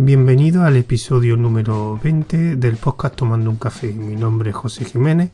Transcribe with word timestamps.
Bienvenido 0.00 0.62
al 0.62 0.76
episodio 0.76 1.36
número 1.36 1.98
20 2.00 2.54
del 2.54 2.76
podcast 2.76 3.16
Tomando 3.16 3.50
un 3.50 3.56
Café. 3.56 3.92
Mi 3.92 4.14
nombre 4.14 4.50
es 4.50 4.56
José 4.56 4.84
Jiménez 4.84 5.32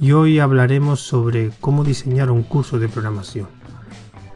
y 0.00 0.12
hoy 0.12 0.38
hablaremos 0.38 1.00
sobre 1.00 1.50
cómo 1.60 1.82
diseñar 1.82 2.30
un 2.30 2.44
curso 2.44 2.78
de 2.78 2.88
programación. 2.88 3.48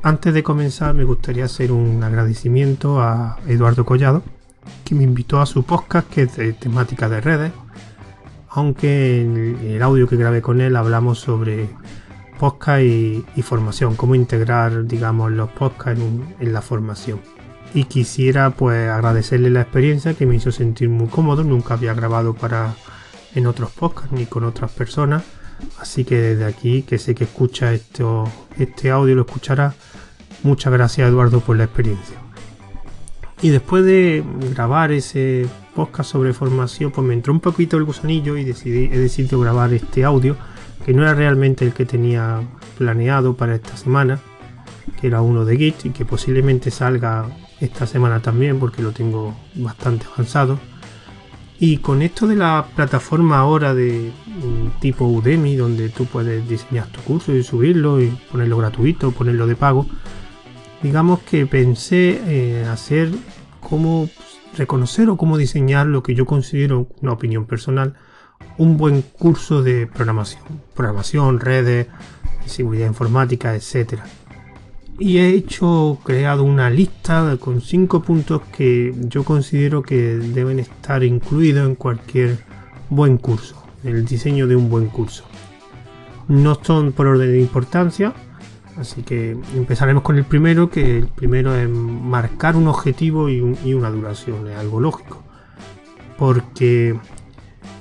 Antes 0.03 0.35
de 0.35 0.43
comenzar 0.43 0.95
me 0.95 1.05
gustaría 1.05 1.45
hacer 1.45 1.71
un 1.71 2.03
agradecimiento 2.03 3.01
a 3.01 3.39
Eduardo 3.47 3.85
Collado 3.85 4.25
que 4.85 4.97
me 4.97 5.05
invitó 5.05 5.41
a 5.41 5.47
su 5.47 5.63
podcast 5.63 6.11
que 6.11 6.23
es 6.23 6.37
de 6.37 6.55
temática 6.55 7.09
de 7.09 7.21
redes, 7.21 7.53
aunque 8.49 9.21
en 9.23 9.61
el 9.63 9.81
audio 9.81 10.09
que 10.09 10.17
grabé 10.17 10.43
con 10.43 10.61
él 10.61 10.75
hablamos 10.75 11.21
sobre 11.21 11.71
podcast 12.37 12.83
y, 12.83 13.43
formación, 13.43 13.95
cómo 13.95 14.17
integrar 14.17 14.89
digamos 14.89 15.31
los 15.31 15.51
podcasts 15.51 16.03
en 16.41 16.53
la 16.53 16.63
formación 16.63 17.21
y 17.75 17.85
quisiera 17.85 18.51
pues 18.51 18.89
agradecerle 18.89 19.51
la 19.51 19.63
experiencia 19.63 20.15
que 20.15 20.27
me 20.27 20.37
hizo 20.37 20.53
sentir 20.53 20.89
muy 20.89 21.09
cómodo. 21.09 21.45
Nunca 21.45 21.75
había 21.75 21.95
grabado 21.95 22.35
para 22.35 22.75
en 23.35 23.47
otros 23.47 23.71
podcasts 23.71 24.13
ni 24.13 24.27
con 24.27 24.45
otras 24.45 24.71
personas. 24.71 25.23
Así 25.79 26.05
que 26.05 26.17
desde 26.17 26.45
aquí, 26.45 26.83
que 26.83 26.99
sé 26.99 27.15
que 27.15 27.25
escucha 27.25 27.73
esto, 27.73 28.29
este 28.59 28.91
audio, 28.91 29.15
lo 29.15 29.23
escuchará. 29.23 29.75
Muchas 30.43 30.73
gracias 30.73 31.09
Eduardo 31.09 31.41
por 31.41 31.57
la 31.57 31.65
experiencia. 31.65 32.17
Y 33.41 33.51
después 33.51 33.85
de 33.85 34.23
grabar 34.55 34.93
ese 34.93 35.47
podcast 35.75 36.11
sobre 36.11 36.33
formación, 36.33 36.93
pues 36.93 37.07
me 37.07 37.15
entró 37.15 37.33
un 37.33 37.41
poquito 37.41 37.77
el 37.77 37.85
gusanillo 37.85 38.37
y 38.37 38.45
decidí, 38.45 38.85
he 38.93 38.99
decidido 38.99 39.41
grabar 39.41 39.73
este 39.73 40.05
audio, 40.05 40.37
que 40.85 40.93
no 40.93 41.03
era 41.03 41.15
realmente 41.15 41.65
el 41.65 41.73
que 41.73 41.85
tenía 41.85 42.41
planeado 42.79 43.37
para 43.37 43.57
esta 43.57 43.77
semana, 43.77 44.21
que 45.01 45.09
era 45.09 45.23
uno 45.23 45.45
de 45.45 45.57
Git 45.57 45.87
y 45.87 45.91
que 45.91 46.05
posiblemente 46.05 46.71
salga 46.71 47.27
esta 47.63 47.87
semana 47.87 48.21
también 48.21 48.59
porque 48.59 48.83
lo 48.83 48.91
tengo 48.93 49.35
bastante 49.55 50.07
avanzado. 50.13 50.59
Y 51.61 51.77
con 51.77 52.03
esto 52.03 52.27
de 52.27 52.35
la 52.35 52.67
plataforma 52.75 53.39
ahora 53.39 53.73
de 53.73 54.11
mm, 54.27 54.81
tipo 54.81 55.07
Udemy, 55.07 55.55
donde 55.55 55.89
tú 55.89 56.07
puedes 56.07 56.47
diseñar 56.49 56.89
tu 56.89 57.01
curso 57.03 57.33
y 57.33 57.45
subirlo 57.45 58.03
y 58.03 58.09
ponerlo 58.33 58.57
gratuito, 58.57 59.13
ponerlo 59.13 59.47
de 59.47 59.55
pago, 59.55 59.87
digamos 60.83 61.21
que 61.21 61.47
pensé 61.47 62.21
eh, 62.27 62.67
hacer 62.67 63.11
cómo 63.61 64.09
reconocer 64.57 65.09
o 65.09 65.17
cómo 65.17 65.39
diseñar 65.39 65.87
lo 65.87 66.03
que 66.03 66.17
yo 66.17 66.27
considero 66.27 66.89
una 67.01 67.13
opinión 67.13 67.47
personal, 67.47 67.95
un 68.59 68.77
buen 68.77 69.03
curso 69.03 69.63
de 69.63 69.87
programación, 69.87 70.43
programación, 70.75 71.39
redes, 71.39 71.87
seguridad 72.45 72.89
informática, 72.89 73.55
etcétera 73.55 74.05
y 75.03 75.19
he 75.19 75.31
hecho, 75.31 75.99
creado 76.05 76.45
una 76.45 76.71
lista 76.71 77.37
con 77.41 77.61
cinco 77.61 78.03
puntos 78.03 78.43
que 78.57 78.95
yo 79.09 79.25
considero 79.25 79.83
que 79.83 79.97
deben 79.97 80.61
estar 80.61 81.03
incluidos 81.03 81.67
en 81.67 81.75
cualquier 81.75 82.39
buen 82.89 83.19
curso, 83.19 83.61
el 83.83 84.05
diseño 84.05 84.47
de 84.47 84.55
un 84.55 84.71
buen 84.71 84.87
curso. 84.87 85.25
No 86.29 86.57
son 86.63 86.93
por 86.93 87.09
orden 87.09 87.33
de 87.33 87.41
importancia, 87.41 88.13
así 88.77 89.03
que 89.03 89.37
empezaremos 89.57 90.05
con 90.05 90.19
el 90.19 90.25
primero, 90.25 90.71
que 90.71 90.99
el 90.99 91.09
primero 91.09 91.53
es 91.57 91.69
marcar 91.69 92.55
un 92.55 92.69
objetivo 92.69 93.29
y, 93.29 93.41
una 93.41 93.91
duración, 93.91 94.47
es 94.47 94.57
algo 94.57 94.79
lógico, 94.79 95.21
porque 96.17 96.97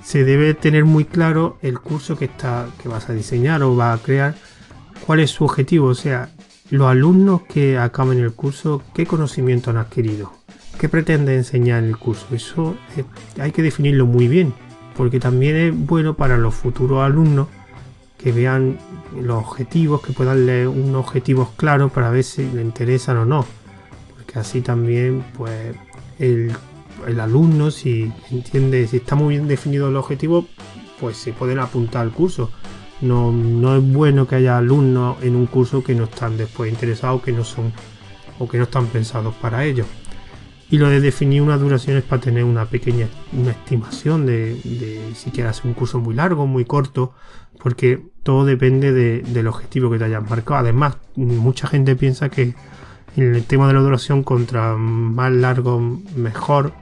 se 0.03 0.23
debe 0.23 0.55
tener 0.55 0.85
muy 0.85 1.05
claro 1.05 1.59
el 1.61 1.79
curso 1.79 2.17
que, 2.17 2.25
está, 2.25 2.67
que 2.81 2.89
vas 2.89 3.11
a 3.11 3.13
diseñar 3.13 3.61
o 3.61 3.75
va 3.75 3.93
a 3.93 3.99
crear, 3.99 4.33
cuál 5.05 5.19
es 5.19 5.29
su 5.29 5.45
objetivo, 5.45 5.85
o 5.85 5.95
sea, 5.95 6.31
los 6.71 6.87
alumnos 6.87 7.41
que 7.43 7.77
acaben 7.77 8.19
el 8.19 8.31
curso, 8.31 8.81
¿qué 8.93 9.05
conocimiento 9.05 9.69
han 9.69 9.77
adquirido? 9.77 10.31
¿Qué 10.79 10.87
pretende 10.87 11.35
enseñar 11.35 11.83
en 11.83 11.89
el 11.89 11.97
curso? 11.97 12.25
Eso 12.31 12.75
hay 13.39 13.51
que 13.51 13.61
definirlo 13.61 14.05
muy 14.05 14.29
bien, 14.29 14.53
porque 14.95 15.19
también 15.19 15.55
es 15.57 15.77
bueno 15.77 16.15
para 16.15 16.37
los 16.37 16.55
futuros 16.55 17.03
alumnos 17.03 17.47
que 18.17 18.31
vean 18.31 18.77
los 19.19 19.37
objetivos, 19.37 20.01
que 20.01 20.13
puedan 20.13 20.45
leer 20.45 20.69
unos 20.69 21.05
objetivos 21.05 21.49
claros 21.57 21.91
para 21.91 22.09
ver 22.09 22.23
si 22.23 22.43
les 22.49 22.63
interesan 22.63 23.17
o 23.17 23.25
no. 23.25 23.45
Porque 24.15 24.39
así 24.39 24.61
también, 24.61 25.25
pues, 25.37 25.75
el, 26.19 26.53
el 27.05 27.19
alumno, 27.19 27.69
si 27.69 28.13
entiende, 28.31 28.87
si 28.87 28.97
está 28.97 29.15
muy 29.15 29.35
bien 29.35 29.47
definido 29.47 29.89
el 29.89 29.97
objetivo, 29.97 30.45
pues 31.01 31.17
se 31.17 31.33
pueden 31.33 31.59
apuntar 31.59 32.03
al 32.03 32.11
curso 32.11 32.49
no, 33.01 33.75
es 33.75 33.93
bueno 33.93 34.27
que 34.27 34.35
haya 34.35 34.57
alumnos 34.57 35.17
en 35.21 35.35
un 35.35 35.47
curso 35.47 35.83
que 35.83 35.95
no 35.95 36.05
están 36.05 36.37
después 36.37 36.71
interesados, 36.71 37.21
que 37.21 37.31
no 37.31 37.43
son 37.43 37.73
o 38.39 38.47
que 38.47 38.57
no 38.57 38.63
están 38.65 38.87
pensados 38.87 39.33
para 39.35 39.65
ello. 39.65 39.85
Y 40.69 40.77
lo 40.77 40.89
de 40.89 41.01
definir 41.01 41.41
una 41.41 41.57
duración 41.57 41.97
es 41.97 42.03
para 42.03 42.21
tener 42.21 42.43
una 42.43 42.65
pequeña 42.65 43.07
una 43.33 43.51
estimación 43.51 44.25
de, 44.25 45.11
si 45.15 45.29
quieres 45.31 45.63
un 45.65 45.73
curso 45.73 45.99
muy 45.99 46.15
largo, 46.15 46.47
muy 46.47 46.63
corto, 46.63 47.13
porque 47.61 48.01
todo 48.23 48.45
depende 48.45 48.93
del 48.93 49.47
objetivo 49.47 49.91
que 49.91 49.97
te 49.97 50.05
hayas 50.05 50.27
marcado. 50.27 50.61
Además, 50.61 50.97
mucha 51.15 51.67
gente 51.67 51.95
piensa 51.95 52.29
que 52.29 52.53
en 53.17 53.35
el 53.35 53.43
tema 53.43 53.67
de 53.67 53.73
la 53.73 53.81
duración, 53.81 54.23
contra 54.23 54.75
más 54.77 55.31
largo, 55.33 55.79
mejor 56.15 56.73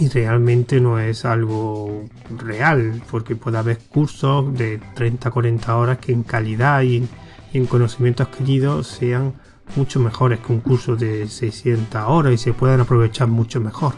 y 0.00 0.08
realmente 0.08 0.80
no 0.80 0.98
es 0.98 1.26
algo 1.26 2.06
real, 2.38 3.02
porque 3.10 3.36
puede 3.36 3.58
haber 3.58 3.78
cursos 3.78 4.52
de 4.56 4.80
30-40 4.96 5.68
horas 5.68 5.98
que 5.98 6.12
en 6.12 6.22
calidad 6.22 6.82
y, 6.82 7.06
en 7.52 7.66
conocimiento 7.66 8.22
adquirido 8.22 8.82
sean 8.84 9.34
mucho 9.76 10.00
mejores 10.00 10.38
que 10.38 10.52
un 10.52 10.60
curso 10.60 10.96
de 10.96 11.26
600 11.28 12.02
horas 12.06 12.32
y 12.32 12.38
se 12.38 12.52
puedan 12.52 12.80
aprovechar 12.80 13.28
mucho 13.28 13.60
mejor. 13.60 13.94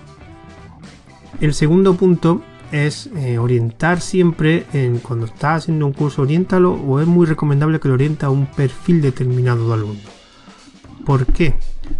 El 1.41 1.54
segundo 1.54 1.94
punto 1.94 2.42
es 2.72 3.10
eh, 3.14 3.38
orientar 3.38 4.00
siempre 4.00 4.64
en 4.72 4.98
cuando 4.98 5.26
estás 5.26 5.64
haciendo 5.64 5.86
un 5.86 5.92
curso, 5.92 6.22
oriéntalo 6.22 6.72
o 6.72 6.98
es 7.00 7.06
muy 7.06 7.26
recomendable 7.26 7.78
que 7.78 7.88
lo 7.88 7.94
oriente 7.94 8.24
a 8.26 8.30
un 8.30 8.46
perfil 8.46 9.02
determinado 9.02 9.68
de 9.68 9.74
alumno. 9.74 10.10
¿Por 11.04 11.26
qué? 11.26 11.54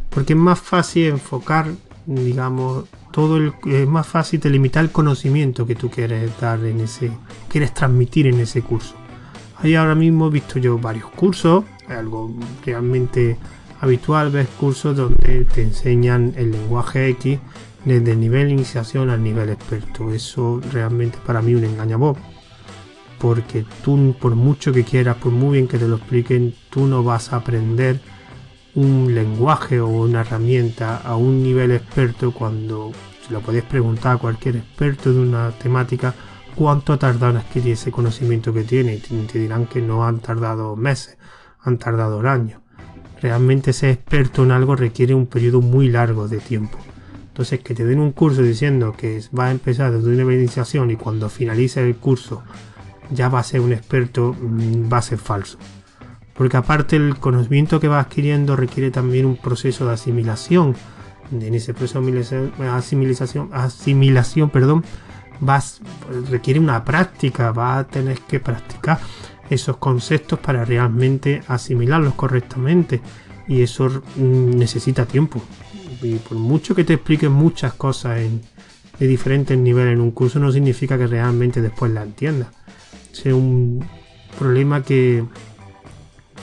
Porque 0.09 0.33
es 0.33 0.39
más 0.39 0.59
fácil 0.59 1.05
enfocar, 1.05 1.67
digamos, 2.07 2.87
todo 3.13 3.37
el, 3.37 3.53
es 3.67 3.87
más 3.87 4.07
fácil 4.07 4.41
delimitar 4.41 4.83
el 4.83 4.91
conocimiento 4.91 5.67
que 5.67 5.75
tú 5.75 5.91
quieres 5.91 6.33
dar 6.41 6.65
en 6.65 6.81
ese, 6.81 7.13
quieres 7.49 7.73
transmitir 7.73 8.27
en 8.27 8.41
ese 8.41 8.63
curso. 8.63 8.95
Ahí 9.59 9.77
ahora 9.77 9.95
mismo 9.95 10.27
he 10.27 10.31
visto 10.31 10.59
yo 10.59 10.79
varios 10.79 11.09
cursos, 11.11 11.65
algo 11.87 12.35
realmente 12.67 13.37
habitual, 13.81 14.31
ves 14.31 14.49
cursos 14.59 14.97
donde 14.97 15.45
te 15.45 15.63
enseñan 15.63 16.33
el 16.37 16.51
lenguaje 16.51 17.09
X 17.11 17.39
desde 17.85 18.13
el 18.13 18.21
nivel 18.21 18.51
iniciación 18.51 19.11
al 19.11 19.23
nivel 19.23 19.51
experto. 19.51 20.13
Eso 20.13 20.61
realmente 20.73 21.19
para 21.25 21.43
mí 21.43 21.55
un 21.55 21.65
engañabó. 21.65 22.17
Porque 23.19 23.65
tú, 23.85 24.17
por 24.21 24.35
mucho 24.35 24.73
que 24.73 24.83
quieras, 24.83 25.17
por 25.17 25.31
muy 25.31 25.53
bien 25.53 25.69
que 25.69 25.79
te 25.79 25.87
lo 25.87 25.97
expliquen, 25.97 26.55
tú 26.71 26.87
no 26.87 27.05
vas 27.05 27.33
a 27.33 27.37
aprender 27.37 28.01
un 28.75 29.15
lenguaje 29.15 29.81
o 29.81 29.89
una 29.89 30.23
herramienta 30.23 30.97
a 30.97 31.17
un 31.17 31.43
nivel 31.43 31.73
experto 31.73 32.33
cuando 32.33 32.93
lo 33.31 33.41
podéis 33.41 33.65
preguntar 33.65 34.17
a 34.17 34.19
cualquier 34.19 34.57
experto 34.57 35.13
de 35.13 35.21
una 35.21 35.51
temática 35.51 36.15
cuánto 36.55 36.93
ha 36.93 36.99
tardado 36.99 37.33
en 37.33 37.37
adquirir 37.39 37.75
ese 37.75 37.91
conocimiento 37.91 38.53
que 38.53 38.65
tiene 38.65 38.95
y 38.95 38.99
te 38.99 39.39
dirán 39.39 39.67
que 39.67 39.83
no 39.83 40.07
han 40.07 40.21
tardado 40.21 40.77
meses, 40.77 41.19
han 41.61 41.79
tardado 41.79 42.21
años. 42.29 42.61
Realmente 43.21 43.73
ser 43.73 43.91
experto 43.91 44.43
en 44.43 44.51
algo 44.51 44.75
requiere 44.75 45.15
un 45.15 45.27
periodo 45.27 45.61
muy 45.61 45.89
largo 45.89 46.27
de 46.27 46.39
tiempo. 46.39 46.79
Entonces 47.29 47.61
que 47.61 47.75
te 47.75 47.85
den 47.85 48.01
un 48.01 48.13
curso 48.13 48.43
diciendo 48.43 48.95
que 48.97 49.23
va 49.39 49.47
a 49.47 49.51
empezar 49.51 49.93
desde 49.93 50.23
una 50.23 50.35
iniciación 50.35 50.91
y 50.91 50.97
cuando 50.97 51.29
finalice 51.29 51.81
el 51.81 51.97
curso 51.97 52.43
ya 53.11 53.29
va 53.29 53.41
a 53.41 53.45
ser 53.45 53.61
un 53.61 53.73
experto 53.73 54.35
mm, 54.39 54.93
va 54.93 54.99
a 54.99 55.03
ser 55.03 55.19
falso 55.19 55.59
porque 56.43 56.57
aparte 56.57 56.97
el 56.97 57.19
conocimiento 57.21 57.79
que 57.79 57.87
va 57.87 58.01
adquiriendo 58.01 58.57
requiere 58.57 58.91
también 58.91 59.27
un 59.27 59.37
proceso 59.37 59.87
de 59.87 59.93
asimilación. 59.93 60.75
En 61.31 61.55
ese 61.55 61.73
proceso 61.73 62.01
de 62.01 62.69
asimilación, 62.69 63.49
asimilación 63.53 64.51
perdón, 64.51 64.83
vas, 65.39 65.81
requiere 66.29 66.59
una 66.59 66.85
práctica, 66.85 67.53
va 67.53 67.79
a 67.79 67.87
tener 67.87 68.19
que 68.23 68.41
practicar 68.41 68.99
esos 69.51 69.77
conceptos 69.77 70.41
para 70.41 70.65
realmente 70.65 71.45
asimilarlos 71.47 72.15
correctamente 72.15 73.01
y 73.47 73.63
eso 73.63 74.03
mm, 74.17 74.57
necesita 74.59 75.07
tiempo. 75.07 75.41
Y 76.03 76.17
por 76.17 76.39
mucho 76.39 76.75
que 76.75 76.83
te 76.83 76.95
expliquen 76.95 77.31
muchas 77.31 77.75
cosas 77.75 78.19
en, 78.19 78.41
de 78.99 79.07
diferentes 79.07 79.57
niveles 79.57 79.93
en 79.93 80.01
un 80.01 80.11
curso, 80.11 80.41
no 80.41 80.51
significa 80.51 80.99
que 80.99 81.07
realmente 81.07 81.63
después 81.63 81.93
la 81.93 82.03
entiendas. 82.03 82.49
Es 83.13 83.27
un 83.27 83.87
problema 84.37 84.83
que 84.83 85.25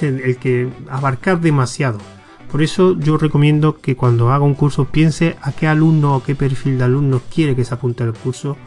el, 0.08 0.38
que 0.38 0.70
abarcar 0.90 1.42
demasiado. 1.42 2.00
Por 2.52 2.62
eso 2.62 2.98
yo 2.98 3.18
recomiendo 3.18 3.78
que 3.78 3.96
cuando 3.96 4.32
haga 4.32 4.44
un 4.44 4.56
curso 4.56 4.86
piense 4.86 5.38
a 5.42 5.52
qué 5.52 5.68
alumno 5.68 6.16
o 6.16 6.24
qué 6.24 6.36
perfil 6.36 6.78
de 6.78 6.86
alumno 6.86 7.22
quiere 7.34 7.56
que 7.56 7.66
se 7.66 7.74
apunte 7.74 8.04
al 8.04 8.14
curso, 8.14 8.58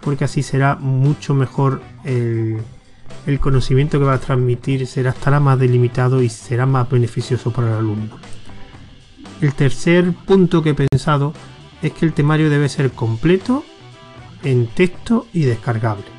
porque 0.00 0.24
así 0.24 0.42
será 0.42 0.76
mucho 0.76 1.34
mejor 1.34 1.80
el, 2.04 2.58
el 3.26 3.40
conocimiento 3.40 3.98
que 3.98 4.04
va 4.04 4.14
a 4.14 4.20
transmitir, 4.20 4.86
será, 4.86 5.10
estará 5.10 5.40
más 5.40 5.58
delimitado 5.58 6.22
y 6.22 6.28
será 6.28 6.66
más 6.66 6.88
beneficioso 6.88 7.52
para 7.52 7.68
el 7.68 7.74
alumno. 7.74 8.18
El 9.40 9.52
tercer 9.54 10.12
punto 10.26 10.62
que 10.62 10.70
he 10.70 10.74
pensado 10.74 11.32
es 11.82 11.92
que 11.92 12.06
el 12.06 12.12
temario 12.12 12.50
debe 12.50 12.68
ser 12.68 12.92
completo, 12.92 13.64
en 14.42 14.66
texto 14.68 15.26
y 15.32 15.40
descargable. 15.40 16.13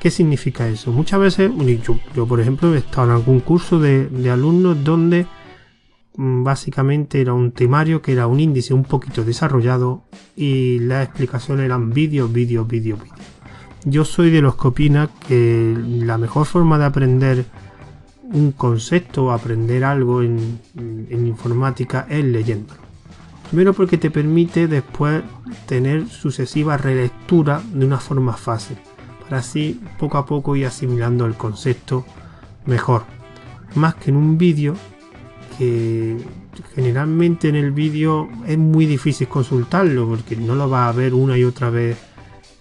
¿Qué 0.00 0.10
significa 0.10 0.66
eso? 0.66 0.92
Muchas 0.92 1.20
veces, 1.20 1.52
yo, 2.14 2.26
por 2.26 2.40
ejemplo 2.40 2.74
he 2.74 2.78
estado 2.78 3.08
en 3.08 3.12
algún 3.16 3.40
curso 3.40 3.78
de, 3.78 4.30
alumnos 4.30 4.82
donde 4.82 5.26
mm, 6.16 6.42
básicamente 6.42 7.20
era 7.20 7.34
un 7.34 7.52
temario 7.52 8.00
que 8.00 8.12
era 8.12 8.26
un 8.26 8.40
índice 8.40 8.72
un 8.72 8.84
poquito 8.84 9.24
desarrollado 9.24 10.04
y 10.34 10.78
la 10.78 11.02
explicación 11.02 11.60
eran 11.60 11.90
vídeos, 11.90 12.32
vídeos, 12.32 12.66
vídeos, 12.66 12.98
vídeos. 12.98 13.20
Yo 13.84 14.06
soy 14.06 14.30
de 14.30 14.40
los 14.40 14.56
que 14.56 14.68
opina 14.68 15.10
que 15.28 15.76
la 15.86 16.16
mejor 16.16 16.46
forma 16.46 16.78
de 16.78 16.84
aprender 16.86 17.44
un 18.22 18.52
concepto 18.52 19.26
o 19.26 19.30
aprender 19.32 19.84
algo 19.84 20.22
en, 20.22 20.60
en 21.10 21.26
informática 21.26 22.06
es 22.08 22.24
leyéndolo. 22.24 22.80
Primero 23.50 23.74
porque 23.74 23.98
te 23.98 24.10
permite 24.10 24.66
después 24.66 25.22
tener 25.66 26.08
sucesiva 26.08 26.78
relectura 26.78 27.60
de 27.74 27.84
una 27.84 27.98
forma 27.98 28.34
fácil, 28.34 28.78
así 29.36 29.80
poco 29.98 30.18
a 30.18 30.26
poco 30.26 30.56
ir 30.56 30.66
asimilando 30.66 31.26
el 31.26 31.34
concepto 31.34 32.04
mejor. 32.66 33.04
Más 33.74 33.94
que 33.94 34.10
en 34.10 34.16
un 34.16 34.38
vídeo, 34.38 34.74
que 35.58 36.16
generalmente 36.74 37.48
en 37.48 37.56
el 37.56 37.70
vídeo 37.70 38.28
es 38.46 38.58
muy 38.58 38.86
difícil 38.86 39.28
consultarlo, 39.28 40.08
porque 40.08 40.36
no 40.36 40.54
lo 40.54 40.68
vas 40.68 40.94
a 40.94 40.96
ver 40.96 41.14
una 41.14 41.38
y 41.38 41.44
otra 41.44 41.70
vez 41.70 41.96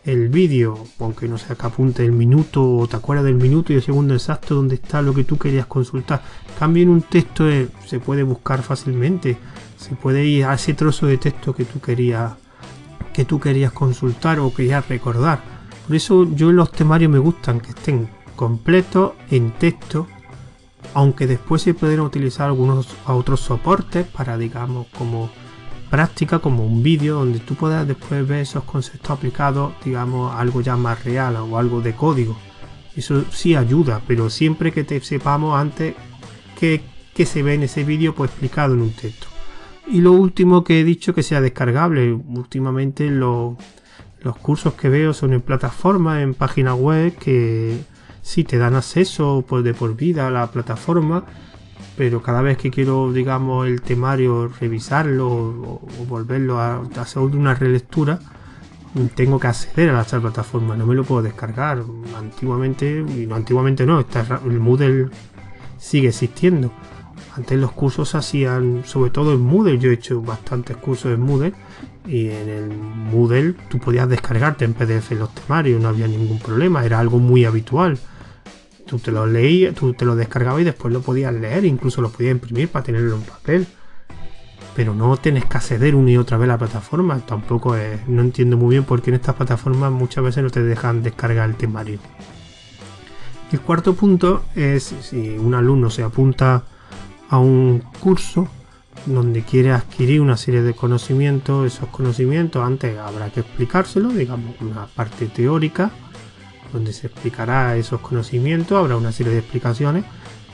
el 0.06 0.30
vídeo, 0.30 0.78
aunque 1.00 1.28
no 1.28 1.38
sea 1.38 1.56
que 1.56 1.66
apunte 1.66 2.06
el 2.06 2.12
minuto 2.12 2.78
o 2.78 2.88
te 2.88 2.96
acuerdas 2.96 3.26
del 3.26 3.36
minuto 3.36 3.74
y 3.74 3.76
el 3.78 3.84
segundo 3.84 4.14
exacto 4.14 4.56
donde 4.56 4.76
está 4.76 5.02
lo 5.02 5.14
que 5.14 5.24
tú 5.24 5.38
querías 5.38 5.66
consultar. 5.66 6.22
Cambio 6.58 6.84
en 6.84 6.90
un 6.90 7.02
texto 7.02 7.50
eh, 7.50 7.68
se 7.86 8.00
puede 8.00 8.24
buscar 8.24 8.62
fácilmente 8.64 9.38
se 9.80 9.96
puede 9.96 10.26
ir 10.26 10.46
a 10.46 10.56
ese 10.56 10.74
trozo 10.74 11.08
de 11.08 11.18
texto 11.18 11.56
que 11.56 11.66
tú 11.66 11.80
querías 11.80 12.34
que 13.14 13.26
tú 13.26 13.40
querías 13.40 13.72
consultar 13.72 14.40
o 14.40 14.54
querías 14.54 14.88
recordar. 14.88 15.59
Por 15.90 15.96
eso 15.96 16.32
yo 16.36 16.52
los 16.52 16.72
temarios 16.72 17.12
me 17.12 17.18
gustan 17.18 17.60
que 17.60 17.70
estén 17.70 18.08
completos 18.36 19.14
en 19.32 19.50
texto, 19.50 20.06
aunque 20.94 21.26
después 21.26 21.64
se 21.64 21.74
pueden 21.74 22.02
utilizar 22.02 22.46
algunos 22.46 22.96
otros 23.08 23.40
soportes 23.40 24.06
para 24.06 24.38
digamos 24.38 24.86
como 24.96 25.32
práctica 25.90 26.38
como 26.38 26.64
un 26.64 26.84
vídeo 26.84 27.16
donde 27.16 27.40
tú 27.40 27.56
puedas 27.56 27.88
después 27.88 28.28
ver 28.28 28.42
esos 28.42 28.66
conceptos 28.66 29.10
aplicados 29.10 29.74
digamos 29.84 30.32
algo 30.36 30.62
ya 30.62 30.78
más 30.78 31.04
real 31.04 31.38
o 31.38 31.58
algo 31.58 31.82
de 31.82 31.96
código 31.96 32.38
eso 32.96 33.24
sí 33.32 33.56
ayuda 33.56 34.00
pero 34.08 34.30
siempre 34.30 34.72
que 34.72 34.84
te 34.84 35.02
sepamos 35.02 35.60
antes 35.60 35.96
que, 36.60 36.84
que 37.16 37.26
se 37.26 37.42
ve 37.42 37.56
en 37.56 37.64
ese 37.64 37.84
vídeo 37.84 38.14
pues 38.14 38.30
explicado 38.30 38.76
en 38.76 38.82
un 38.82 38.92
texto 38.92 39.26
y 39.92 40.02
lo 40.02 40.12
último 40.12 40.64
que 40.64 40.80
he 40.80 40.84
dicho 40.84 41.16
que 41.16 41.24
sea 41.24 41.42
descargable. 41.42 42.14
Últimamente 42.14 43.10
los 44.22 44.38
cursos 44.38 44.74
que 44.74 44.90
veo 44.90 45.14
son 45.14 45.34
en 45.34 45.42
plataformas, 45.42 46.22
en 46.22 46.34
páginas 46.34 46.76
web 46.76 47.16
que 47.16 47.80
sí 48.22 48.44
te 48.44 48.58
dan 48.58 48.76
acceso 48.76 49.44
pues, 49.48 49.64
de 49.64 49.74
por 49.74 49.96
vida 49.96 50.28
a 50.28 50.32
la 50.32 50.48
plataforma, 50.48 51.24
pero 51.98 52.22
cada 52.22 52.42
vez 52.42 52.58
que 52.58 52.72
quiero, 52.72 53.12
digamos, 53.12 53.68
el 53.68 53.82
temario 53.82 54.48
revisarlo 54.48 55.30
o, 55.30 55.82
volverlo 56.08 56.60
a, 56.60 56.82
hacer 56.98 57.22
una 57.22 57.54
relectura, 57.56 58.20
tengo 59.16 59.40
que 59.40 59.48
acceder 59.48 59.90
a 59.90 59.94
la 59.94 60.04
plataforma, 60.04 60.76
no 60.76 60.86
me 60.86 60.96
lo 60.96 61.04
puedo 61.04 61.22
descargar. 61.22 61.84
Antiguamente, 62.18 63.04
no 63.28 63.36
antiguamente 63.36 63.86
no, 63.86 64.00
el 64.00 64.60
Moodle 64.60 65.10
sigue 65.78 66.10
existiendo 66.10 66.72
antes 67.36 67.58
los 67.58 67.72
cursos 67.72 68.10
se 68.10 68.18
hacían, 68.18 68.84
sobre 68.86 69.12
todo 69.12 69.34
en 69.34 69.42
Moodle, 69.42 69.78
yo 69.78 69.92
he 69.92 69.94
hecho 69.94 70.22
bastantes 70.22 70.78
cursos 70.78 71.14
en 71.14 71.22
Moodle 71.22 71.54
y 72.08 72.30
en 72.30 72.50
el 72.50 72.70
Moodle 72.70 73.56
tú 73.70 73.80
podías 73.80 74.10
descargarte 74.10 74.66
en 74.66 74.74
PDF 74.74 75.12
los 75.12 75.34
temarios, 75.34 75.82
no 75.82 75.90
había 75.90 76.08
ningún 76.08 76.40
problema, 76.40 76.86
era 76.86 77.00
algo 77.00 77.20
muy 77.20 77.46
habitual. 77.46 77.98
Tú 78.86 78.98
te 78.98 79.12
lo 79.12 79.28
leías, 79.28 79.76
tú 79.76 79.94
te 79.94 80.04
lo 80.04 80.16
descargabas 80.16 80.62
y 80.62 80.66
después 80.66 80.92
lo 80.92 81.02
podías 81.02 81.34
leer, 81.34 81.66
incluso 81.66 82.02
lo 82.02 82.10
podías 82.10 82.32
imprimir 82.32 82.70
para 82.70 82.84
tenerlo 82.84 83.16
en 83.16 83.22
papel. 83.22 83.68
Pero 84.76 84.96
no 84.96 85.16
tienes 85.18 85.46
que 85.46 85.58
acceder 85.58 85.94
una 85.94 86.10
y 86.10 86.18
otra 86.18 86.38
vez 86.38 86.46
a 86.46 86.54
la 86.54 86.58
plataforma. 86.58 87.20
Tampoco 87.20 87.76
es, 87.76 88.08
no 88.08 88.22
entiendo 88.22 88.58
muy 88.58 88.72
bien 88.72 88.86
por 88.86 89.02
qué 89.02 89.12
en 89.12 89.16
estas 89.16 89.36
plataformas 89.36 89.92
muchas 89.92 90.24
veces 90.24 90.44
no 90.44 90.50
te 90.50 90.64
dejan 90.64 91.04
descargar 91.04 91.50
el 91.50 91.56
temario. 91.56 92.00
El 93.52 93.62
cuarto 93.62 93.94
punto 93.94 94.44
es 94.56 94.96
si 95.02 95.38
un 95.38 95.54
alumno 95.54 95.90
se 95.90 96.04
apunta 96.04 96.64
a 97.30 97.40
un 97.40 97.84
curso 98.00 98.48
donde 99.06 99.44
quiere 99.44 99.72
adquirir 99.72 100.22
una 100.22 100.36
serie 100.36 100.62
de 100.62 100.74
conocimientos, 100.74 101.74
esos 101.74 101.90
conocimientos 101.90 102.64
antes 102.64 102.98
habrá 102.98 103.30
que 103.30 103.42
explicárselo, 103.42 104.10
digamos 104.10 104.60
una 104.62 104.88
parte 104.88 105.28
teórica 105.28 105.92
donde 106.74 106.94
se 106.94 107.08
explicará 107.08 107.76
esos 107.78 108.02
conocimientos, 108.02 108.78
habrá 108.78 108.96
una 108.96 109.12
serie 109.12 109.34
de 109.34 109.40
explicaciones, 109.40 110.06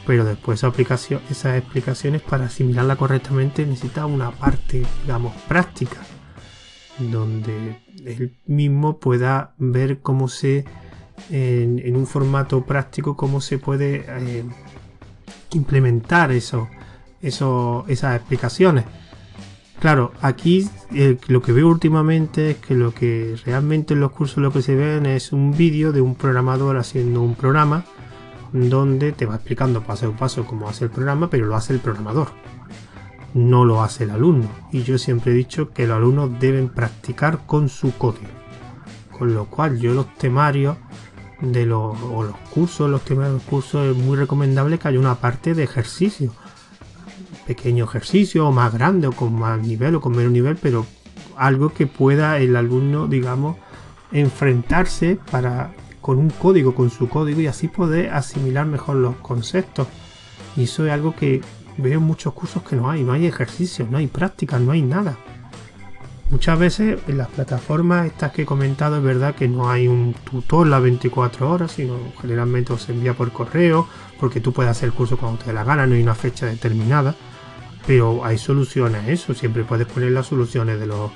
pero 0.06 0.24
después 0.24 0.60
esa 0.60 0.68
aplicación, 0.68 1.22
esas 1.30 1.58
explicaciones 1.58 2.22
para 2.22 2.46
asimilarla 2.46 2.96
correctamente 2.96 3.66
necesita 3.66 4.06
una 4.06 4.32
parte, 4.32 4.84
digamos, 5.02 5.34
práctica, 5.48 5.98
donde 7.00 7.82
él 8.06 8.38
mismo 8.46 9.00
pueda 9.00 9.54
ver 9.58 10.00
cómo 10.00 10.28
se, 10.28 10.66
en, 11.30 11.96
un 11.96 12.08
formato 12.08 12.66
práctico, 12.66 13.18
cómo 13.18 13.42
se 13.42 13.58
puede 13.58 14.06
eh, 14.08 14.46
implementar 15.56 16.32
eso, 16.32 16.70
eso, 17.22 17.86
esas 17.88 18.16
explicaciones. 18.18 18.86
Claro, 19.80 20.14
aquí 20.22 20.70
eh, 20.94 21.18
lo 21.28 21.42
que 21.42 21.52
veo 21.52 21.68
últimamente 21.68 22.52
es 22.52 22.58
que 22.58 22.76
lo 22.76 22.94
que 22.94 23.36
realmente 23.46 23.94
en 23.94 24.00
los 24.00 24.12
cursos 24.12 24.38
lo 24.38 24.52
que 24.52 24.62
se 24.62 24.76
ven 24.76 25.06
es 25.06 25.32
un 25.32 25.56
vídeo 25.56 25.92
de 25.92 26.02
un 26.02 26.16
programador 26.16 26.78
haciendo 26.78 27.22
un 27.22 27.36
programa 27.36 27.84
donde 28.54 29.12
te 29.12 29.26
va 29.26 29.36
explicando 29.36 29.82
paso 29.82 30.08
a 30.08 30.12
paso 30.12 30.46
cómo 30.46 30.70
hace 30.70 30.86
el 30.86 30.92
programa, 30.92 31.30
pero 31.30 31.46
lo 31.46 31.56
hace 31.56 31.74
el 31.74 31.80
programador, 31.80 32.30
no 33.34 33.66
lo 33.66 33.84
hace 33.84 34.06
el 34.06 34.12
alumno. 34.12 34.48
Y 34.72 34.84
yo 34.84 34.98
siempre 34.98 35.34
he 35.34 35.36
dicho 35.36 35.72
que 35.72 35.88
los 35.88 35.98
alumnos 35.98 36.40
deben 36.40 36.70
practicar 36.70 37.46
con 37.46 37.68
su 37.68 37.94
código. 37.98 38.30
Con 39.12 39.34
lo 39.34 39.46
cual 39.46 39.80
yo 39.80 39.94
los 39.94 40.14
temarios 40.16 40.78
de 41.42 41.66
los, 41.66 41.96
o 42.02 42.24
los 42.24 42.38
cursos, 42.52 42.90
los 42.90 43.08
los 43.10 43.42
cursos, 43.44 43.88
es 43.88 43.96
muy 43.96 44.18
recomendable 44.18 44.78
que 44.78 44.88
haya 44.88 45.00
una 45.00 45.16
parte 45.16 45.54
de 45.54 45.64
ejercicio. 45.64 46.32
Pequeño 47.48 47.86
ejercicio, 47.86 48.48
o 48.48 48.52
más 48.52 48.74
grande, 48.74 49.08
o 49.08 49.12
con 49.12 49.38
más 49.38 49.60
nivel, 49.60 49.96
o 49.96 50.02
con 50.02 50.16
menos 50.16 50.32
nivel, 50.32 50.58
pero 50.58 50.86
algo 51.38 51.74
que 51.74 51.88
pueda 51.88 52.40
el 52.40 52.56
alumno, 52.56 53.08
digamos, 53.08 53.58
enfrentarse 54.12 55.20
para 55.32 55.74
con 56.02 56.20
un 56.20 56.30
código, 56.30 56.76
con 56.76 56.90
su 56.90 57.10
código, 57.10 57.42
y 57.42 57.48
así 57.48 57.68
poder 57.68 58.12
asimilar 58.12 58.66
mejor 58.66 58.98
los 58.98 59.16
conceptos. 59.18 59.88
Y 60.56 60.64
eso 60.64 60.86
es 60.86 60.92
algo 60.92 61.16
que 61.16 61.42
veo 61.78 62.00
en 62.00 62.06
muchos 62.06 62.34
cursos 62.34 62.64
que 62.64 62.76
no 62.76 62.90
hay, 62.90 63.04
no 63.04 63.14
hay 63.14 63.26
ejercicio, 63.26 63.88
no 63.90 63.98
hay 63.98 64.08
práctica, 64.08 64.60
no 64.60 64.72
hay 64.72 64.82
nada. 64.82 65.18
Muchas 66.30 66.58
veces 66.58 67.00
en 67.08 67.18
las 67.20 67.28
plataformas 67.28 68.08
estas 68.08 68.32
que 68.32 68.42
he 68.42 68.46
comentado 68.46 68.98
es 68.98 69.04
verdad 69.04 69.36
que 69.36 69.48
no 69.48 69.70
hay 69.70 69.88
un 69.88 70.14
tutor 70.14 70.66
las 70.66 70.82
24 70.82 71.52
horas, 71.52 71.74
sino 71.74 71.98
generalmente 72.20 72.76
se 72.80 72.94
envía 72.94 73.14
por 73.14 73.32
correo, 73.32 73.88
porque 74.20 74.42
tú 74.42 74.52
puedes 74.52 74.72
hacer 74.72 74.88
el 74.88 74.94
curso 74.94 75.18
cuando 75.18 75.40
te 75.40 75.46
dé 75.46 75.54
la 75.54 75.64
gana, 75.64 75.86
no 75.86 75.94
hay 75.94 76.02
una 76.02 76.16
fecha 76.16 76.48
determinada. 76.48 77.16
Pero 77.86 78.26
hay 78.26 78.40
soluciones 78.40 79.04
a 79.04 79.12
eso, 79.12 79.36
siempre 79.36 79.64
puedes 79.64 79.86
poner 79.86 80.12
las 80.12 80.26
soluciones 80.26 80.80
de 80.80 80.88
los, 80.88 81.12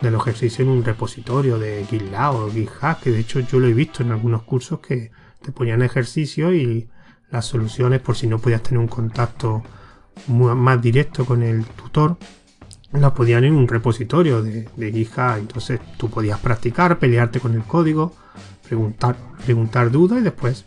de 0.00 0.10
los 0.10 0.22
ejercicios 0.22 0.60
en 0.60 0.70
un 0.70 0.84
repositorio 0.84 1.60
de 1.60 1.86
GitLab 1.88 2.34
o 2.34 2.50
GitHub, 2.50 2.98
que 3.00 3.12
de 3.12 3.20
hecho 3.20 3.38
yo 3.38 3.60
lo 3.60 3.68
he 3.68 3.72
visto 3.72 4.02
en 4.02 4.10
algunos 4.10 4.42
cursos 4.42 4.80
que 4.80 5.12
te 5.40 5.52
ponían 5.52 5.82
ejercicios 5.82 6.52
y 6.54 6.88
las 7.30 7.46
soluciones 7.46 8.00
por 8.00 8.16
si 8.16 8.26
no 8.26 8.40
podías 8.40 8.64
tener 8.64 8.80
un 8.80 8.88
contacto 8.88 9.62
más 10.26 10.82
directo 10.82 11.24
con 11.24 11.44
el 11.44 11.64
tutor 11.64 12.18
la 12.92 13.12
podían 13.12 13.44
en 13.44 13.54
un 13.54 13.68
repositorio 13.68 14.42
de, 14.42 14.68
de 14.76 14.92
GitHub. 14.92 15.38
Entonces 15.38 15.80
tú 15.96 16.10
podías 16.10 16.38
practicar, 16.40 16.98
pelearte 16.98 17.40
con 17.40 17.54
el 17.54 17.62
código, 17.62 18.14
preguntar, 18.68 19.90
dudas 19.90 20.20
y 20.20 20.22
después 20.22 20.64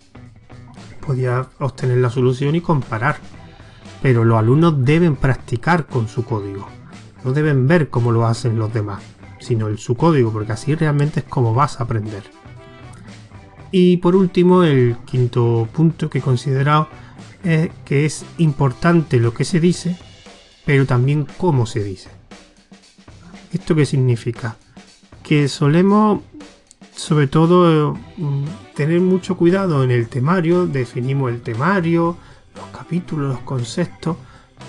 podías 1.05 1.47
obtener 1.59 1.97
la 1.97 2.09
solución 2.09 2.55
y 2.55 2.61
comparar. 2.61 3.17
Pero 4.01 4.23
los 4.23 4.39
alumnos 4.39 4.83
deben 4.83 5.15
practicar 5.15 5.85
con 5.85 6.07
su 6.07 6.25
código. 6.25 6.67
No 7.23 7.33
deben 7.33 7.67
ver 7.67 7.89
cómo 7.89 8.11
lo 8.11 8.25
hacen 8.25 8.57
los 8.57 8.73
demás, 8.73 9.03
sino 9.39 9.67
el, 9.67 9.77
su 9.77 9.95
código, 9.95 10.31
porque 10.31 10.53
así 10.53 10.73
realmente 10.73 11.19
es 11.19 11.25
como 11.27 11.53
vas 11.53 11.79
a 11.79 11.83
aprender. 11.83 12.23
Y 13.71 13.97
por 13.97 14.15
último, 14.15 14.63
el 14.63 14.97
quinto 15.05 15.67
punto 15.71 16.09
que 16.09 16.17
he 16.17 16.21
considerado 16.21 16.87
es 17.43 17.69
que 17.85 18.05
es 18.05 18.25
importante 18.37 19.19
lo 19.19 19.33
que 19.33 19.45
se 19.45 19.59
dice, 19.59 19.97
pero 20.65 20.85
también 20.85 21.27
cómo 21.37 21.65
se 21.65 21.83
dice. 21.83 22.09
¿Esto 23.51 23.75
qué 23.75 23.85
significa? 23.85 24.55
Que 25.23 25.47
solemos, 25.47 26.21
sobre 26.95 27.27
todo, 27.27 27.97
mm, 28.17 28.45
tener 28.75 29.01
mucho 29.01 29.35
cuidado 29.37 29.83
en 29.83 29.91
el 29.91 30.07
temario, 30.07 30.67
definimos 30.67 31.31
el 31.31 31.41
temario, 31.41 32.17
los 32.55 32.65
capítulos, 32.67 33.29
los 33.29 33.39
conceptos, 33.39 34.17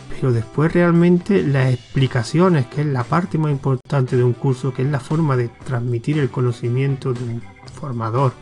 pero 0.08 0.32
después 0.32 0.72
realmente 0.72 1.42
las 1.42 1.72
explicaciones, 1.72 2.66
que 2.66 2.82
es 2.82 2.86
la 2.86 3.04
parte 3.04 3.38
más 3.38 3.52
importante 3.52 4.16
de 4.16 4.24
un 4.24 4.32
curso, 4.32 4.72
que 4.72 4.82
es 4.82 4.88
la 4.88 5.00
forma 5.00 5.36
de 5.36 5.48
transmitir 5.48 6.18
el 6.18 6.30
conocimiento 6.30 7.12
de 7.12 7.24
un 7.24 7.42
formador 7.74 8.32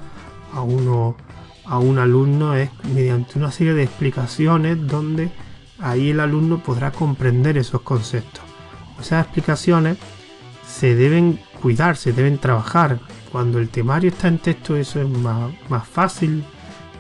a 0.53 0.63
uno 0.63 1.17
a 1.71 1.79
un 1.79 1.99
alumno 1.99 2.55
es 2.55 2.69
mediante 2.93 3.39
una 3.39 3.53
serie 3.53 3.75
de 3.75 3.85
explicaciones 3.85 4.87
donde 4.89 5.31
ahí 5.81 6.11
el 6.11 6.21
alumno 6.21 6.63
podrá 6.63 6.91
comprender 6.91 7.57
esos 7.59 7.83
conceptos. 7.83 8.43
Esas 9.01 9.25
explicaciones 9.25 9.99
se 10.67 10.95
deben 10.95 11.41
cuidar, 11.61 11.97
se 11.97 12.13
deben 12.13 12.39
trabajar. 12.39 13.01
Cuando 13.33 13.59
el 13.59 13.69
temario 13.69 14.11
está 14.11 14.29
en 14.29 14.39
texto 14.39 14.77
eso 14.77 15.01
es 15.01 15.09
más, 15.09 15.53
más 15.69 15.87
fácil 15.87 16.45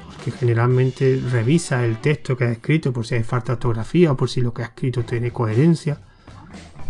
porque 0.07 0.31
generalmente 0.31 1.21
revisa 1.31 1.85
el 1.85 1.99
texto 1.99 2.37
que 2.37 2.45
ha 2.45 2.53
escrito 2.53 2.93
por 2.93 3.07
si 3.07 3.17
hay 3.17 3.23
falta 3.23 3.49
de 3.49 3.53
ortografía 3.55 4.13
o 4.13 4.17
por 4.17 4.29
si 4.29 4.41
lo 4.41 4.53
que 4.53 4.63
ha 4.63 4.67
escrito 4.67 5.03
tiene 5.03 5.33
coherencia. 5.33 5.99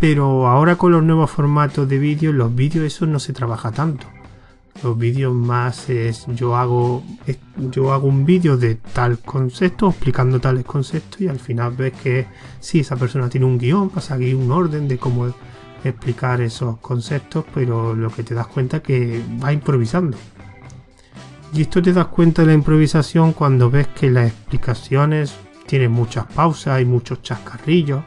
Pero 0.00 0.46
ahora 0.46 0.76
con 0.76 0.92
los 0.92 1.02
nuevos 1.02 1.30
formatos 1.30 1.88
de 1.88 1.98
vídeo, 1.98 2.32
los 2.32 2.54
vídeos 2.54 2.84
eso 2.84 3.06
no 3.06 3.18
se 3.18 3.32
trabaja 3.32 3.70
tanto 3.70 4.06
los 4.82 4.96
vídeos 4.98 5.34
más 5.34 5.88
es 5.90 6.26
yo 6.34 6.56
hago 6.56 7.02
yo 7.70 7.92
hago 7.92 8.08
un 8.08 8.24
vídeo 8.24 8.56
de 8.56 8.76
tal 8.76 9.18
concepto 9.18 9.88
explicando 9.88 10.40
tales 10.40 10.64
conceptos 10.64 11.20
y 11.20 11.28
al 11.28 11.38
final 11.38 11.74
ves 11.76 11.92
que 11.92 12.26
sí 12.60 12.80
esa 12.80 12.96
persona 12.96 13.28
tiene 13.28 13.46
un 13.46 13.58
guion 13.58 13.90
para 13.90 14.00
seguir 14.00 14.36
un 14.36 14.50
orden 14.50 14.88
de 14.88 14.98
cómo 14.98 15.32
explicar 15.84 16.40
esos 16.40 16.78
conceptos 16.78 17.44
pero 17.54 17.94
lo 17.94 18.10
que 18.10 18.22
te 18.22 18.34
das 18.34 18.46
cuenta 18.46 18.78
es 18.78 18.82
que 18.82 19.22
va 19.42 19.52
improvisando. 19.52 20.16
Y 21.52 21.62
esto 21.62 21.82
te 21.82 21.92
das 21.92 22.06
cuenta 22.06 22.42
de 22.42 22.48
la 22.48 22.54
improvisación 22.54 23.32
cuando 23.32 23.70
ves 23.70 23.88
que 23.88 24.08
las 24.08 24.28
explicaciones 24.28 25.34
tienen 25.66 25.90
muchas 25.90 26.26
pausas 26.26 26.80
y 26.80 26.84
muchos 26.84 27.22
chascarrillos 27.22 28.02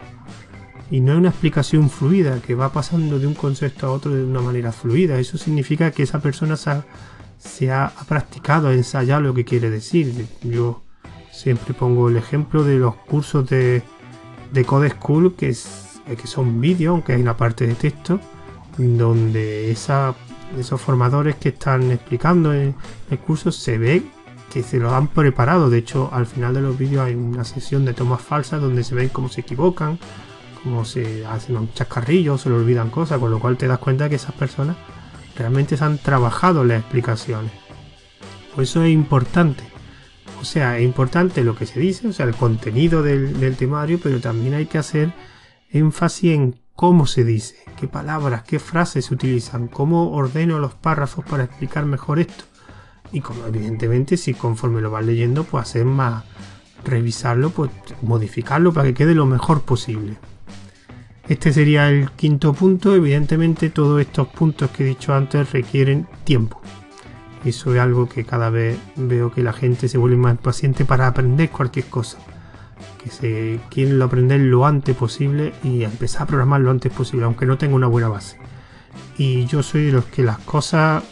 y 0.93 1.01
no 1.01 1.13
es 1.13 1.17
una 1.17 1.29
explicación 1.29 1.89
fluida 1.89 2.39
que 2.39 2.53
va 2.53 2.71
pasando 2.71 3.17
de 3.17 3.25
un 3.25 3.33
concepto 3.33 3.87
a 3.87 3.91
otro 3.91 4.13
de 4.13 4.23
una 4.23 4.41
manera 4.41 4.71
fluida. 4.71 5.17
Eso 5.17 5.39
significa 5.39 5.89
que 5.89 6.03
esa 6.03 6.19
persona 6.21 6.55
se 6.55 7.71
ha, 7.71 7.91
practicado, 8.07 8.67
ha 8.67 8.73
ensayado 8.73 9.21
lo 9.21 9.33
que 9.33 9.43
quiere 9.43 9.71
decir. 9.71 10.27
Yo 10.43 10.83
siempre 11.31 11.73
pongo 11.73 12.09
el 12.09 12.17
ejemplo 12.17 12.63
de 12.63 12.77
los 12.77 12.93
cursos 12.93 13.49
de, 13.49 13.81
de 14.51 14.65
Code 14.65 14.91
School, 14.91 15.33
que, 15.33 15.49
es, 15.49 15.99
que 16.05 16.27
son 16.27 16.61
vídeos, 16.61 16.91
aunque 16.91 17.13
hay 17.13 17.21
una 17.23 17.37
parte 17.37 17.65
de 17.65 17.73
texto, 17.73 18.19
donde 18.77 19.71
esa, 19.71 20.13
esos 20.59 20.79
formadores 20.79 21.37
que 21.37 21.49
están 21.49 21.89
explicando 21.89 22.53
en 22.53 22.75
el 23.09 23.17
curso 23.17 23.51
se 23.51 23.79
ve 23.79 24.03
que 24.53 24.61
se 24.61 24.77
lo 24.77 24.93
han 24.93 25.07
preparado. 25.07 25.71
De 25.71 25.79
hecho, 25.79 26.11
al 26.13 26.27
final 26.27 26.53
de 26.53 26.61
los 26.61 26.77
vídeos 26.77 27.03
hay 27.03 27.15
una 27.15 27.45
sesión 27.45 27.83
de 27.83 27.95
tomas 27.95 28.21
falsas 28.21 28.61
donde 28.61 28.83
se 28.83 28.93
ven 28.93 29.09
cómo 29.09 29.27
se 29.27 29.41
equivocan, 29.41 29.97
como 30.63 30.85
se 30.85 31.25
hacen 31.25 31.57
un 31.57 31.71
chascarrillo, 31.73 32.37
se 32.37 32.49
le 32.49 32.55
olvidan 32.55 32.89
cosas, 32.89 33.19
con 33.19 33.31
lo 33.31 33.39
cual 33.39 33.57
te 33.57 33.67
das 33.67 33.79
cuenta 33.79 34.09
que 34.09 34.15
esas 34.15 34.33
personas 34.33 34.77
realmente 35.37 35.77
se 35.77 35.83
han 35.83 35.97
trabajado 35.97 36.63
las 36.63 36.79
explicaciones. 36.79 37.51
Por 38.53 38.63
eso 38.63 38.83
es 38.83 38.91
importante. 38.91 39.63
O 40.39 40.45
sea, 40.45 40.77
es 40.77 40.83
importante 40.83 41.43
lo 41.43 41.55
que 41.55 41.65
se 41.65 41.79
dice, 41.79 42.07
o 42.07 42.13
sea, 42.13 42.25
el 42.25 42.35
contenido 42.35 43.01
del, 43.01 43.55
temario, 43.55 43.99
pero 44.01 44.19
también 44.19 44.53
hay 44.53 44.65
que 44.65 44.77
hacer 44.77 45.13
énfasis 45.71 46.33
en 46.33 46.59
cómo 46.75 47.07
se 47.07 47.23
dice, 47.23 47.55
qué 47.79 47.87
palabras, 47.87 48.43
qué 48.43 48.59
frases 48.59 49.05
se 49.05 49.13
utilizan, 49.13 49.67
cómo 49.67 50.11
ordeno 50.11 50.59
los 50.59 50.73
párrafos 50.73 51.23
para 51.25 51.45
explicar 51.45 51.85
mejor 51.85 52.19
esto. 52.19 52.43
Y 53.11 53.21
como 53.21 53.45
evidentemente 53.45 54.17
si 54.17 54.33
conforme 54.33 54.81
lo 54.81 54.91
vas 54.91 55.05
leyendo, 55.05 55.43
pues 55.43 55.63
hacer 55.63 55.85
más, 55.85 56.23
revisarlo, 56.83 57.51
pues 57.51 57.71
modificarlo 58.01 58.73
para 58.73 58.89
que 58.89 58.93
quede 58.93 59.15
lo 59.15 59.25
mejor 59.25 59.61
posible. 59.61 60.17
Este 61.33 61.51
sería 61.51 61.89
el 61.89 62.11
quinto 62.11 62.53
punto. 62.53 62.93
Evidentemente 62.93 63.71
todos 63.71 63.99
estos 63.99 64.27
puntos 64.27 64.69
que 64.69 64.83
he 64.83 64.85
dicho 64.85 65.15
antes 65.15 65.51
requieren 65.51 66.07
tiempo. 66.25 66.61
Eso 67.43 67.73
es 67.73 67.81
algo 67.81 68.07
que 68.07 68.23
cada 68.23 68.51
vez 68.51 68.77
veo 68.95 69.31
que 69.31 69.41
la 69.41 69.51
gente 69.51 69.87
se 69.87 69.97
vuelve 69.97 70.15
más 70.15 70.37
paciente 70.37 70.85
para 70.85 71.07
aprender 71.07 71.49
cualquier 71.49 71.85
cosa. 71.85 72.19
Que 73.03 73.09
se 73.09 73.59
quieren 73.71 73.99
aprender 74.03 74.41
lo 74.41 74.67
antes 74.67 74.95
posible 74.95 75.53
y 75.63 75.83
empezar 75.83 76.21
a 76.21 76.25
programar 76.27 76.61
lo 76.61 76.69
antes 76.69 76.93
posible, 76.93 77.25
aunque 77.25 77.47
no 77.47 77.57
tenga 77.57 77.73
una 77.73 77.87
buena 77.87 78.09
base. 78.09 78.37
Y 79.17 79.47
yo 79.47 79.63
soy 79.63 79.85
de 79.85 79.91
los 79.93 80.05
que 80.05 80.21
las 80.21 80.37
cosas... 80.37 81.03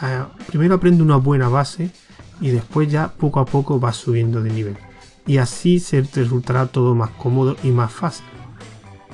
Ah, 0.00 0.30
primero 0.48 0.74
aprende 0.74 1.04
una 1.04 1.16
buena 1.16 1.48
base 1.48 1.92
y 2.40 2.50
después 2.50 2.90
ya 2.90 3.12
poco 3.12 3.38
a 3.38 3.44
poco 3.44 3.78
va 3.78 3.92
subiendo 3.92 4.42
de 4.42 4.50
nivel. 4.50 4.76
Y 5.28 5.36
así 5.36 5.78
se 5.78 6.02
resultará 6.02 6.66
todo 6.66 6.96
más 6.96 7.10
cómodo 7.10 7.56
y 7.62 7.70
más 7.70 7.92
fácil 7.92 8.26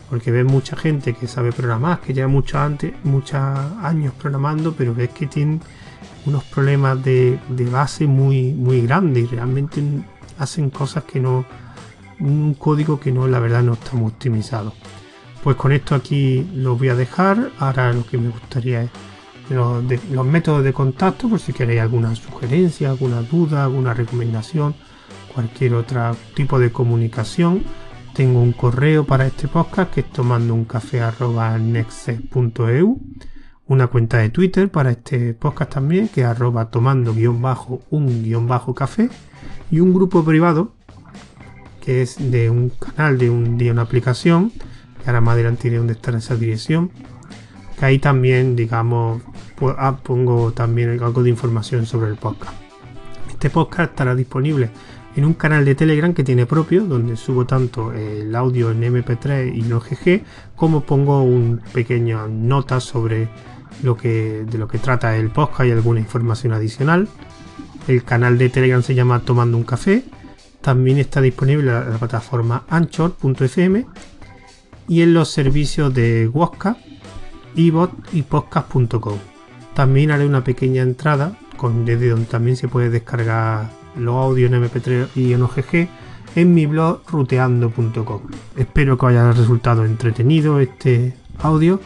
porque 0.09 0.31
ves 0.31 0.45
mucha 0.45 0.77
gente 0.77 1.15
que 1.15 1.27
sabe 1.27 1.53
programar, 1.53 2.01
que 2.01 2.15
lleva 2.15 2.29
mucho 2.29 2.59
antes, 2.59 2.93
muchos 3.05 3.41
años 3.83 4.13
programando, 4.15 4.73
pero 4.73 4.95
ves 4.95 5.11
que 5.11 5.27
tienen 5.27 5.61
unos 6.27 6.45
problemas 6.45 7.03
de, 7.03 7.39
base 7.71 8.07
muy, 8.07 8.53
muy 8.53 8.83
grandes 8.83 9.25
y 9.25 9.27
realmente 9.27 9.83
hacen 10.39 10.71
cosas 10.71 11.05
que 11.05 11.21
no, 11.21 11.45
un 12.21 12.55
código 12.55 13.01
que 13.01 13.13
no, 13.13 13.27
la 13.27 13.41
verdad, 13.41 13.63
no 13.63 13.75
está 13.75 13.97
muy 13.97 14.09
optimizado. 14.09 14.73
Pues 15.43 15.57
con 15.57 15.73
esto 15.73 15.95
aquí 15.95 16.49
lo 16.55 16.77
voy 16.77 16.89
a 16.89 16.97
dejar. 16.97 17.51
Ahora 17.59 17.93
lo 17.93 18.05
que 18.05 18.19
me 18.19 18.31
gustaría 18.31 18.83
es 18.83 18.91
los, 19.51 19.85
los 20.11 20.27
métodos 20.27 20.65
de 20.65 20.73
contacto, 20.73 21.29
por 21.29 21.39
si 21.39 21.53
queréis 21.53 21.81
alguna 21.81 22.15
sugerencia, 22.17 22.91
alguna 22.91 23.23
duda, 23.23 23.65
alguna 23.65 23.95
recomendación, 23.95 24.75
cualquier 25.33 25.75
otro 25.75 26.17
tipo 26.35 26.59
de 26.59 26.73
comunicación 26.73 27.63
tengo 28.17 28.41
un 28.41 28.53
correo 28.53 29.05
para 29.05 29.27
este 29.27 29.47
podcast 29.47 29.93
que 29.93 30.01
es 30.01 30.11
tomando 30.11 30.57
café 30.67 31.03
una 33.67 33.87
cuenta 33.89 34.17
de 34.17 34.31
Twitter 34.31 34.71
para 34.71 34.93
este 34.93 35.35
podcast 35.35 35.75
también 35.75 36.09
que 36.09 36.23
es 36.23 36.27
arroba 36.27 36.71
tomando 36.71 37.13
guion 37.13 37.43
bajo 37.43 37.83
un 37.91 38.23
guion 38.23 38.49
bajo 38.49 38.75
café 38.75 39.11
y 39.71 39.81
un 39.81 39.93
grupo 39.93 40.25
privado 40.25 40.73
que 41.85 42.01
es 42.01 42.17
de 42.31 42.49
un 42.49 42.71
canal 42.71 43.19
de, 43.19 43.29
un, 43.29 43.59
de 43.59 43.71
una 43.71 43.83
aplicación 43.83 44.51
que 44.51 45.11
ahora 45.11 45.21
más 45.21 45.35
adelante 45.35 45.69
iré 45.69 45.77
donde 45.77 45.93
está 45.93 46.17
esa 46.17 46.37
dirección 46.37 46.91
que 47.79 47.85
ahí 47.85 47.99
también 47.99 48.57
digamos 48.57 49.21
pues, 49.57 49.75
ah, 49.79 49.99
pongo 50.03 50.53
también 50.53 51.03
algo 51.03 51.23
de 51.23 51.29
información 51.29 51.85
sobre 51.85 52.11
el 52.11 52.17
podcast. 52.17 52.55
Este 53.29 53.51
podcast 53.51 53.91
estará 53.91 54.15
disponible 54.15 54.71
en 55.17 55.25
un 55.25 55.33
canal 55.33 55.65
de 55.65 55.75
Telegram 55.75 56.13
que 56.13 56.23
tiene 56.23 56.45
propio, 56.45 56.85
donde 56.85 57.17
subo 57.17 57.47
tanto 57.47 57.93
el 57.93 58.35
audio 58.37 58.71
en 58.71 58.83
MP3 58.83 59.57
y 59.57 59.63
no 59.63 59.81
GG, 59.81 60.23
como 60.55 60.83
pongo 60.83 61.23
un 61.23 61.63
pequeño 61.73 62.29
nota 62.29 62.81
sobre 62.81 63.29
lo 63.83 63.97
que, 63.97 64.45
de 64.45 64.59
lo 64.59 64.69
que 64.69 64.79
trata 64.79 65.17
el 65.17 65.31
podcast 65.31 65.69
y 65.69 65.73
alguna 65.73 66.01
información 66.01 66.53
adicional. 66.53 67.09
El 67.89 68.05
canal 68.05 68.37
de 68.37 68.51
Telegram 68.51 68.83
se 68.83 68.95
llama 68.95 69.21
Tomando 69.21 69.57
un 69.57 69.65
Café. 69.65 70.05
También 70.61 70.99
está 70.99 71.23
disponible 71.23 71.71
en 71.71 71.93
la 71.93 71.99
plataforma 71.99 72.65
anchor.fm 72.69 73.87
y 74.87 75.01
en 75.01 75.15
los 75.15 75.31
servicios 75.31 75.95
de 75.95 76.29
Wosca, 76.29 76.77
iBot 77.55 77.93
y 78.13 78.21
podcast.com. 78.21 79.19
También 79.75 80.11
haré 80.11 80.27
una 80.27 80.45
pequeña 80.45 80.83
entrada 80.83 81.39
con, 81.57 81.87
desde 81.87 82.11
donde 82.11 82.27
también 82.27 82.57
se 82.57 82.69
puede 82.69 82.91
descargar 82.91 83.86
los 83.97 84.15
audios 84.15 84.53
en 84.53 84.63
MP3 84.63 85.09
y 85.15 85.33
en 85.33 85.43
OGG 85.43 85.89
en 86.37 86.55
mi 86.55 86.67
blog 86.67 87.01
ruteando.com. 87.09 88.21
Espero 88.57 88.99
que 88.99 89.07
haya 89.07 89.33
resultado 89.33 89.85
entretenido 89.85 90.61
este 90.61 91.15
audio. 91.39 91.81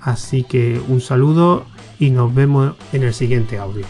Así 0.00 0.44
que 0.44 0.80
un 0.88 1.00
saludo 1.00 1.66
y 1.98 2.10
nos 2.10 2.32
vemos 2.34 2.76
en 2.92 3.02
el 3.02 3.12
siguiente 3.12 3.58
audio. 3.58 3.84